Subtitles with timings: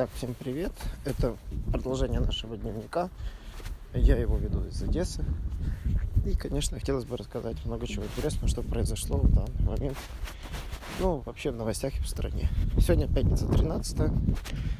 [0.00, 0.72] Итак, всем привет.
[1.04, 1.36] Это
[1.70, 3.10] продолжение нашего дневника.
[3.92, 5.22] Я его веду из Одессы.
[6.24, 9.98] И, конечно, хотелось бы рассказать много чего интересного, что произошло в данный момент.
[11.00, 12.48] Ну, вообще в новостях и в стране.
[12.78, 13.98] Сегодня пятница 13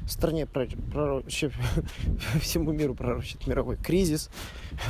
[0.05, 1.53] В стране пророчит,
[2.41, 4.31] всему миру пророчит мировой кризис.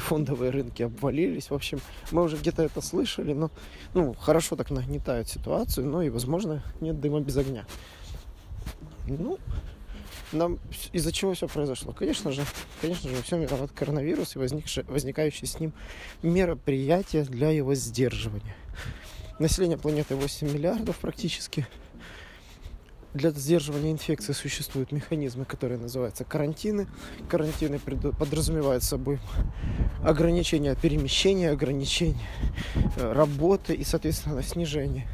[0.06, 1.50] Фондовые рынки обвалились.
[1.50, 1.80] В общем,
[2.12, 3.50] мы уже где-то это слышали, но
[3.94, 7.64] ну, хорошо так нагнетают ситуацию, но и, возможно, нет дыма без огня.
[9.08, 9.40] Ну,
[10.32, 10.58] нам
[10.92, 11.92] из-за чего все произошло?
[11.92, 12.44] Конечно же,
[12.80, 15.72] конечно же, все виноват коронавирус и возникшие, возникающие с ним
[16.22, 18.54] мероприятия для его сдерживания.
[19.38, 21.66] Население планеты 8 миллиардов практически.
[23.12, 26.86] Для сдерживания инфекции существуют механизмы, которые называются карантины.
[27.28, 29.18] Карантины подразумевают собой
[30.04, 32.28] ограничение перемещения, ограничение
[32.96, 35.08] э, работы и, соответственно, снижение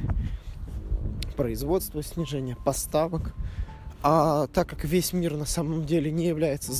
[1.36, 3.34] производства, снижение поставок–
[4.08, 6.70] а так как весь мир на самом деле не является,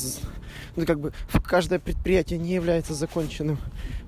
[0.77, 1.13] ну как бы
[1.45, 3.59] каждое предприятие не является законченным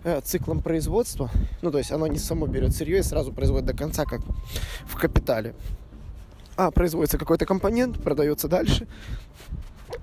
[0.05, 1.29] э, циклом производства,
[1.61, 4.21] ну то есть оно не само берет сырье и сразу производит до конца, как
[4.87, 5.57] в капитале,
[6.55, 8.87] а производится какой-то компонент, продается дальше,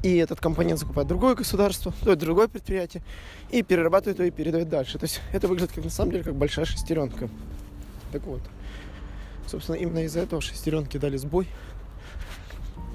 [0.04, 3.02] и этот компонент закупает другое государство, то есть другое предприятие,
[3.50, 5.00] и перерабатывает его и передает дальше.
[5.00, 7.30] То есть это выглядит как на самом деле как большая шестеренка.
[8.12, 8.42] Так вот,
[9.48, 11.48] собственно, именно из-за этого шестеренки дали сбой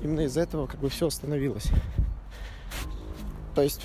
[0.02, 1.70] именно из-за этого как бы все остановилось.
[3.54, 3.82] То есть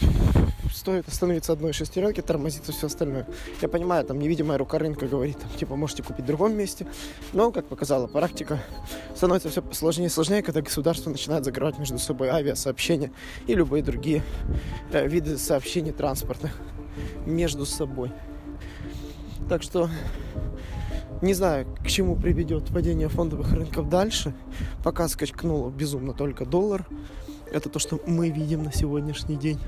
[0.72, 3.26] стоит остановиться одной шестеренки, тормозится все остальное.
[3.62, 6.86] Я понимаю, там невидимая рука рынка говорит, там, типа, можете купить в другом месте.
[7.34, 8.60] Но, как показала практика,
[9.16, 13.12] становится все сложнее и сложнее, когда государство начинает закрывать между собой авиасообщения
[13.48, 14.22] и любые другие
[14.92, 16.56] э, виды сообщений транспортных
[17.26, 18.12] между собой.
[19.50, 19.90] Так что
[21.22, 24.34] не знаю, к чему приведет падение фондовых рынков дальше.
[24.84, 26.86] Пока скачкнул безумно только доллар.
[27.52, 29.60] Это то, что мы видим на сегодняшний день.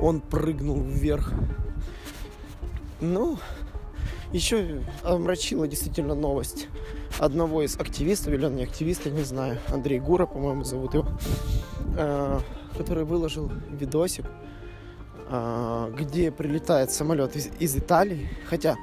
[0.00, 1.32] Он прыгнул вверх.
[3.00, 3.38] Ну,
[4.32, 6.68] еще омрачила действительно новость
[7.18, 11.08] одного из активистов, или он не активист, я не знаю, Андрей Гура, по-моему, зовут его,
[11.96, 12.40] э,
[12.76, 14.26] который выложил видосик,
[15.30, 18.76] э, где прилетает самолет из, из Италии, хотя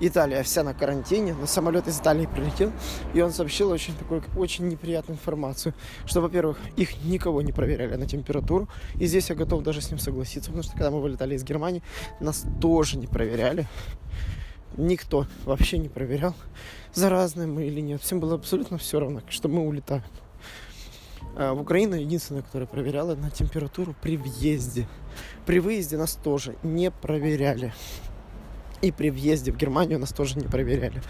[0.00, 2.72] Италия вся на карантине, но самолет из Италии прилетел,
[3.12, 5.74] и он сообщил очень такую, очень неприятную информацию,
[6.06, 9.98] что, во-первых, их никого не проверяли на температуру, и здесь я готов даже с ним
[9.98, 11.82] согласиться, потому что когда мы вылетали из Германии,
[12.18, 13.68] нас тоже не проверяли,
[14.76, 16.34] никто вообще не проверял,
[16.94, 20.02] заразные мы или нет, всем было абсолютно все равно, что мы улетаем.
[21.36, 24.88] А в Украину единственная, которая проверяла на температуру при въезде.
[25.46, 27.72] При выезде нас тоже не проверяли.
[28.82, 31.02] И при въезде в Германию нас тоже не проверяли.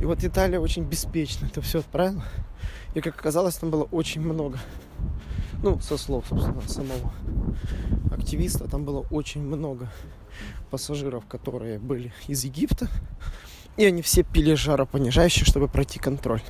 [0.00, 2.24] И вот Италия очень беспечно это все отправила.
[2.94, 4.58] И, как оказалось, там было очень много.
[5.62, 7.12] Ну, со слов, собственно, самого
[8.10, 9.88] активиста, там было очень много
[10.70, 12.88] пассажиров, которые были из Египта.
[13.76, 16.42] И они все пили жаропонижающие, чтобы пройти контроль.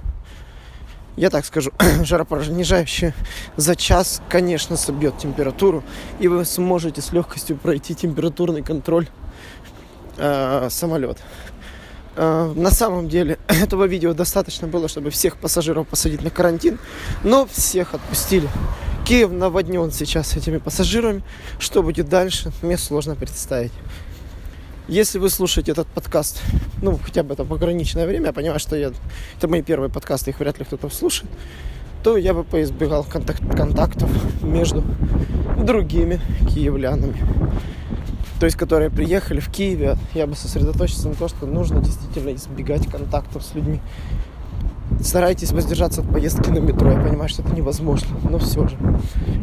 [1.16, 1.72] Я так скажу,
[2.04, 3.14] жаропонижающее
[3.56, 5.84] за час, конечно, собьет температуру,
[6.20, 9.08] и вы сможете с легкостью пройти температурный контроль
[10.16, 11.18] э, самолет.
[12.14, 16.78] Э, на самом деле этого видео достаточно было, чтобы всех пассажиров посадить на карантин,
[17.24, 18.48] но всех отпустили.
[19.04, 21.22] Киев наводнен сейчас этими пассажирами.
[21.58, 23.72] Что будет дальше, мне сложно представить.
[24.88, 26.42] Если вы слушаете этот подкаст,
[26.82, 28.92] ну, хотя бы это пограничное время, я понимаю, что я,
[29.38, 31.30] это мои первые подкасты, их вряд ли кто-то слушает,
[32.02, 34.10] то я бы поизбегал контакт, контактов
[34.42, 34.84] между
[35.56, 37.16] другими киевлянами
[38.42, 42.90] то есть которые приехали в Киеве, я бы сосредоточился на том, что нужно действительно избегать
[42.90, 43.80] контактов с людьми.
[45.00, 46.90] Старайтесь воздержаться от поездки на метро.
[46.90, 48.76] Я понимаю, что это невозможно, но все же.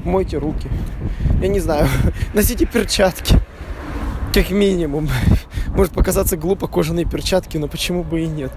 [0.03, 0.67] Мойте руки.
[1.41, 1.87] Я не знаю,
[2.33, 3.37] носите перчатки.
[4.33, 5.07] Как минимум.
[5.67, 8.51] Может показаться глупо кожаные перчатки, но почему бы и нет.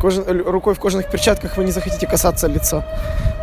[0.00, 0.24] Кожа...
[0.24, 2.84] Рукой в кожаных перчатках вы не захотите касаться лица.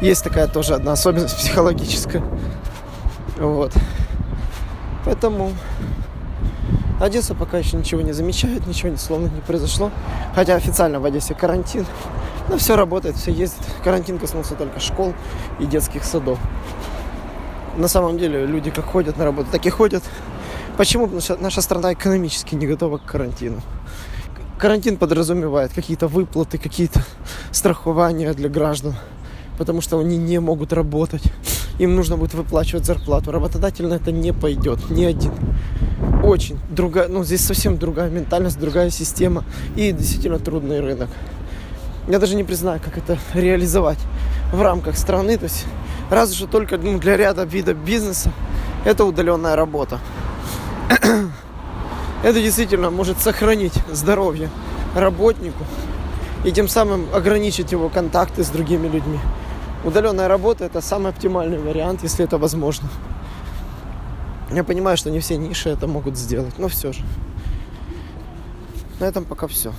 [0.01, 2.21] Есть такая тоже одна особенность психологическая.
[3.37, 3.71] Вот.
[5.07, 5.53] Поэтому
[6.99, 9.89] Одесса пока еще ничего не замечает, ничего словно не произошло.
[10.35, 11.85] Хотя официально в Одессе карантин.
[12.49, 13.61] Но все работает, все ездит.
[13.85, 15.13] Карантин коснулся только школ
[15.59, 16.37] и детских садов.
[17.77, 20.03] На самом деле люди как ходят на работу, так и ходят.
[20.75, 21.21] Почему?
[21.21, 23.61] Что наша страна экономически не готова к карантину.
[24.59, 27.01] Карантин подразумевает какие-то выплаты, какие-то
[27.51, 28.93] страхования для граждан,
[29.57, 31.23] потому что они не могут работать
[31.79, 33.31] им нужно будет выплачивать зарплату.
[33.31, 35.31] Работодатель на это не пойдет, ни один.
[36.23, 39.43] Очень другая, ну здесь совсем другая ментальность, другая система
[39.75, 41.09] и действительно трудный рынок.
[42.07, 43.99] Я даже не признаю, как это реализовать
[44.51, 45.37] в рамках страны.
[45.37, 45.65] То есть
[46.09, 48.31] Разве что только ну, для ряда видов бизнеса
[48.85, 49.99] это удаленная работа.
[52.23, 54.49] это действительно может сохранить здоровье
[54.95, 55.65] работнику
[56.45, 59.19] и тем самым ограничить его контакты с другими людьми.
[59.83, 62.89] Удаленная работа это самый оптимальный вариант, если это возможно.
[64.51, 67.03] Я понимаю, что не все ниши это могут сделать, но все же.
[68.99, 69.73] На этом пока все.